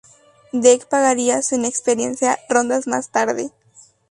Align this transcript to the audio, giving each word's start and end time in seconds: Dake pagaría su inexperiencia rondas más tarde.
Dake 0.51 0.87
pagaría 0.89 1.43
su 1.43 1.53
inexperiencia 1.53 2.39
rondas 2.49 2.87
más 2.87 3.09
tarde. 3.11 3.51